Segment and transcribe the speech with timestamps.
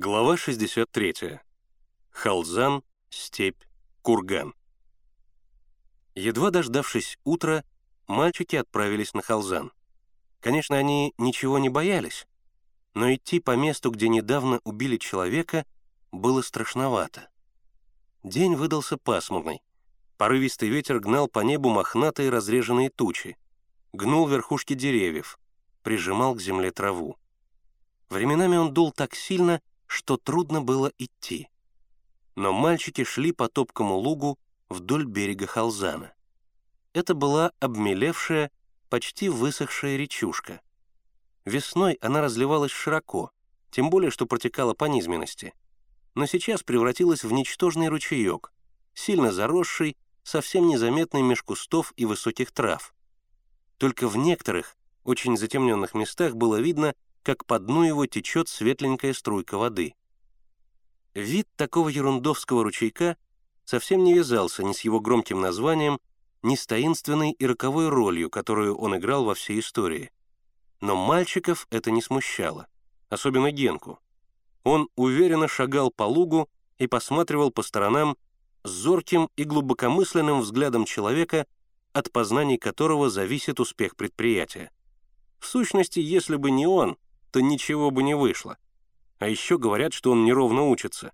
[0.00, 1.40] Глава 63.
[2.10, 3.64] Халзан, степь,
[4.02, 4.54] курган.
[6.14, 7.64] Едва дождавшись утра,
[8.06, 9.72] мальчики отправились на Халзан.
[10.38, 12.28] Конечно, они ничего не боялись,
[12.94, 15.66] но идти по месту, где недавно убили человека,
[16.12, 17.28] было страшновато.
[18.22, 19.62] День выдался пасмурный.
[20.16, 23.36] Порывистый ветер гнал по небу мохнатые разреженные тучи,
[23.92, 25.40] гнул верхушки деревьев,
[25.82, 27.16] прижимал к земле траву.
[28.10, 29.68] Временами он дул так сильно, что
[30.16, 31.48] трудно было идти.
[32.36, 34.38] Но мальчики шли по топкому лугу
[34.68, 36.12] вдоль берега Халзана.
[36.92, 38.50] Это была обмелевшая,
[38.88, 40.60] почти высохшая речушка.
[41.44, 43.30] Весной она разливалась широко,
[43.70, 45.54] тем более, что протекала по низменности.
[46.14, 48.52] Но сейчас превратилась в ничтожный ручеек,
[48.94, 52.94] сильно заросший, совсем незаметный меж кустов и высоких трав.
[53.78, 59.58] Только в некоторых, очень затемненных местах было видно, как по дну его течет светленькая струйка
[59.58, 59.94] воды.
[61.14, 63.16] Вид такого ерундовского ручейка
[63.64, 65.98] совсем не вязался ни с его громким названием,
[66.42, 70.10] ни с таинственной и роковой ролью, которую он играл во всей истории.
[70.80, 72.68] Но мальчиков это не смущало,
[73.08, 73.98] особенно Генку.
[74.62, 78.16] Он уверенно шагал по лугу и посматривал по сторонам
[78.64, 81.46] с зорким и глубокомысленным взглядом человека,
[81.92, 84.70] от познаний которого зависит успех предприятия.
[85.38, 86.96] В сущности, если бы не он,
[87.30, 88.58] то ничего бы не вышло.
[89.18, 91.12] А еще говорят, что он неровно учится.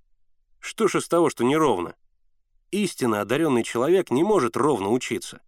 [0.60, 1.94] Что ж из того, что неровно?
[2.70, 5.40] Истинно одаренный человек не может ровно учиться.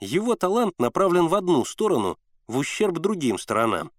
[0.00, 3.90] Его талант направлен в одну сторону, в ущерб другим сторонам.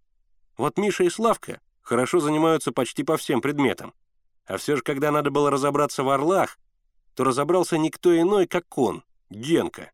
[0.57, 3.93] Вот Миша и Славка хорошо занимаются почти по всем предметам.
[4.45, 6.57] А все же, когда надо было разобраться в орлах,
[7.15, 9.91] то разобрался никто иной, как он, Генка.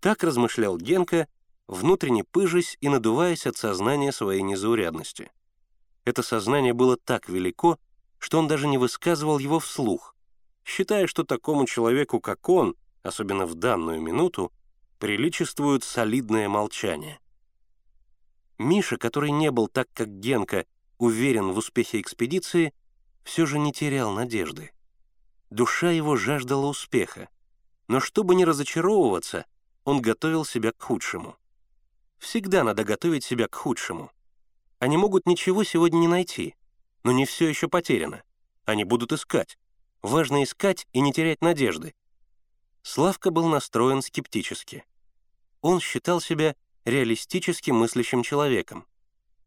[0.00, 1.28] Так размышлял Генка,
[1.68, 5.30] внутренне пыжась и надуваясь от сознания своей незаурядности.
[6.04, 7.78] Это сознание было так велико,
[8.18, 10.16] что он даже не высказывал его вслух,
[10.64, 14.50] считая, что такому человеку, как он, особенно в данную минуту,
[14.98, 17.20] приличествует солидное молчание.
[18.58, 20.66] Миша, который не был так, как Генка,
[20.96, 22.72] уверен в успехе экспедиции,
[23.22, 24.72] все же не терял надежды.
[25.50, 27.28] Душа его жаждала успеха,
[27.86, 29.46] но чтобы не разочаровываться,
[29.84, 31.36] он готовил себя к худшему.
[32.18, 34.10] Всегда надо готовить себя к худшему.
[34.78, 36.54] Они могут ничего сегодня не найти,
[37.02, 38.22] но не все еще потеряно.
[38.64, 39.58] Они будут искать.
[40.02, 41.94] Важно искать и не терять надежды.
[42.82, 44.84] Славка был настроен скептически.
[45.60, 48.86] Он считал себя реалистически мыслящим человеком.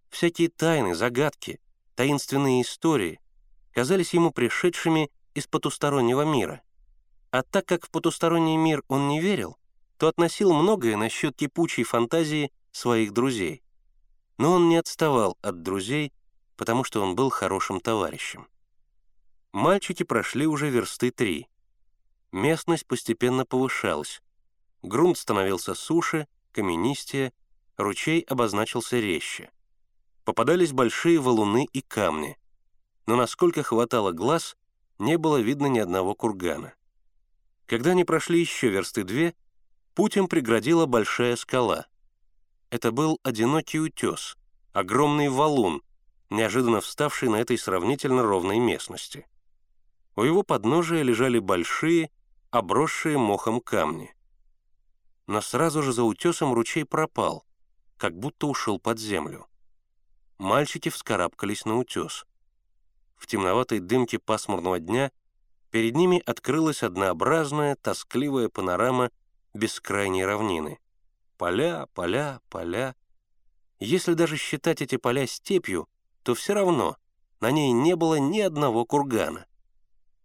[0.10, 1.60] Всякие тайны, загадки,
[1.96, 3.20] таинственные истории
[3.72, 6.62] казались ему пришедшими из потустороннего мира.
[7.32, 9.58] А так как в потусторонний мир он не верил,
[9.98, 13.64] то относил многое насчет кипучей фантазии своих друзей.
[14.38, 16.14] Но он не отставал от друзей,
[16.56, 18.48] потому что он был хорошим товарищем.
[19.52, 21.48] Мальчики прошли уже версты три.
[22.32, 24.22] Местность постепенно повышалась.
[24.82, 27.34] Грунт становился суше, каменистее,
[27.78, 29.52] ручей обозначился резче.
[30.24, 32.38] Попадались большие валуны и камни.
[33.06, 34.56] Но насколько хватало глаз,
[35.00, 36.74] не было видно ни одного кургана.
[37.66, 39.34] Когда они прошли еще версты две,
[39.96, 41.88] путь им преградила большая скала.
[42.72, 44.38] Это был одинокий утес,
[44.72, 45.84] огромный валун,
[46.30, 49.28] неожиданно вставший на этой сравнительно ровной местности.
[50.16, 52.10] У его подножия лежали большие,
[52.50, 54.16] обросшие мохом камни.
[55.28, 57.46] Но сразу же за утесом ручей пропал,
[57.98, 59.48] как будто ушел под землю.
[60.38, 62.26] Мальчики вскарабкались на утес.
[63.18, 65.12] В темноватой дымке пасмурного дня
[65.72, 69.12] перед ними открылась однообразная, тоскливая панорама
[69.54, 70.80] бескрайней равнины.
[71.42, 72.96] Поля, поля, поля.
[73.80, 75.90] Если даже считать эти поля степью,
[76.22, 76.98] то все равно
[77.40, 79.48] на ней не было ни одного кургана.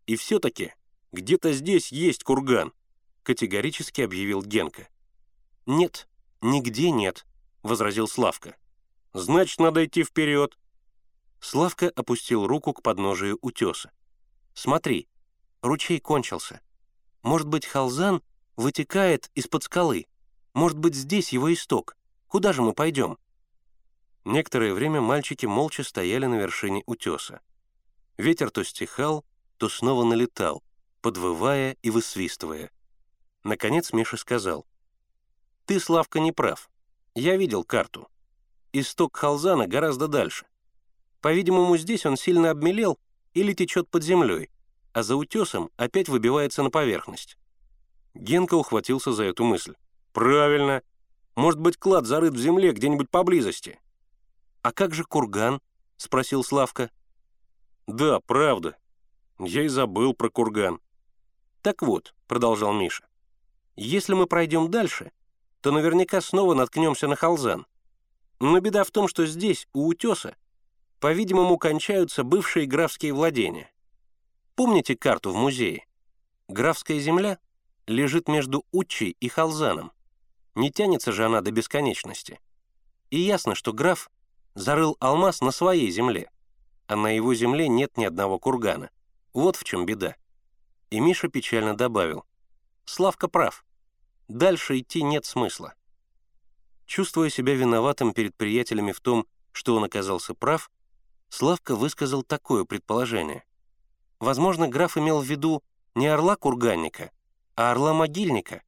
[0.04, 0.75] И все-таки
[1.12, 2.75] где-то здесь есть курган,
[3.22, 4.91] категорически объявил Генка.
[5.65, 6.06] Нет,
[6.43, 7.25] нигде нет,
[7.62, 8.54] возразил Славка.
[9.15, 10.59] Значит, надо идти вперед.
[11.41, 13.91] Славка опустил руку к подножию утеса.
[14.53, 15.09] Смотри,
[15.63, 16.60] ручей кончился.
[17.22, 18.21] Может быть, Халзан
[18.57, 20.04] вытекает из-под скалы.
[20.56, 21.98] Может быть, здесь его исток.
[22.28, 23.18] Куда же мы пойдем?»
[24.24, 27.41] Некоторое время мальчики молча стояли на вершине утеса.
[28.16, 29.26] Ветер то стихал,
[29.58, 30.64] то снова налетал,
[31.03, 32.70] подвывая и высвистывая.
[33.44, 34.66] Наконец Миша сказал,
[35.66, 36.70] «Ты, Славка, не прав.
[37.14, 38.08] Я видел карту.
[38.72, 40.47] Исток Халзана гораздо дальше.
[41.20, 42.98] По-видимому, здесь он сильно обмелел
[43.34, 44.48] или течет под землей,
[44.94, 47.36] а за утесом опять выбивается на поверхность».
[48.14, 49.74] Генка ухватился за эту мысль.
[50.16, 50.83] «Правильно.
[51.34, 53.78] Может быть, клад зарыт в земле где-нибудь поблизости».
[54.63, 55.60] «А как же курган?»—
[55.98, 56.91] спросил Славка.
[57.86, 58.78] «Да, правда.
[59.39, 60.80] Я и забыл про курган».
[61.60, 63.07] «Так вот»,— продолжал Миша,
[63.74, 65.13] «если мы пройдем дальше,
[65.60, 67.66] то наверняка снова наткнемся на Халзан.
[68.41, 70.34] Но беда в том, что здесь, у утеса,
[70.98, 73.71] по-видимому, кончаются бывшие графские владения.
[74.54, 75.86] Помните карту в музее?
[76.48, 77.39] Графская земля
[77.86, 79.92] лежит между Учей и Халзаном.
[80.56, 82.41] Не тянется же она до бесконечности.
[83.10, 84.10] И ясно, что граф
[84.54, 86.30] зарыл алмаз на своей земле,
[86.86, 88.91] а на его земле нет ни одного кургана.
[89.34, 90.16] Вот в чем беда.
[90.91, 92.24] И Миша печально добавил.
[92.86, 93.64] Славка прав.
[94.28, 95.74] Дальше идти нет смысла.
[96.86, 100.70] Чувствуя себя виноватым перед приятелями в том, что он оказался прав,
[101.28, 103.44] Славка высказал такое предположение.
[104.20, 105.62] Возможно, граф имел в виду
[105.94, 107.10] не орла-курганника,
[107.56, 108.62] а орла-могильника.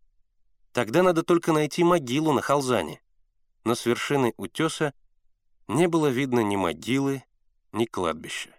[0.78, 3.00] Тогда надо только найти могилу на Халзане.
[3.64, 4.94] Но с вершины утеса
[5.66, 7.24] не было видно ни могилы,
[7.72, 8.50] ни кладбища.